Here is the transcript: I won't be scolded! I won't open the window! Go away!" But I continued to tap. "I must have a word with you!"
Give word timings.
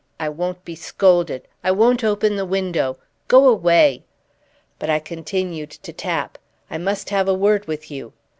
I 0.19 0.29
won't 0.29 0.65
be 0.65 0.73
scolded! 0.73 1.47
I 1.63 1.69
won't 1.69 2.03
open 2.03 2.35
the 2.35 2.43
window! 2.43 2.97
Go 3.27 3.47
away!" 3.47 4.03
But 4.79 4.89
I 4.89 4.97
continued 4.97 5.69
to 5.69 5.93
tap. 5.93 6.39
"I 6.71 6.79
must 6.79 7.11
have 7.11 7.27
a 7.27 7.35
word 7.35 7.67
with 7.67 7.91
you!" 7.91 8.11